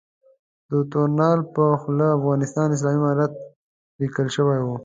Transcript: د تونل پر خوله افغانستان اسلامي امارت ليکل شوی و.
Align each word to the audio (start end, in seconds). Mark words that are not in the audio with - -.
د 0.69 0.71
تونل 0.91 1.39
پر 1.53 1.69
خوله 1.81 2.07
افغانستان 2.17 2.67
اسلامي 2.71 2.99
امارت 3.01 3.33
ليکل 3.99 4.27
شوی 4.35 4.59
و. 4.63 4.67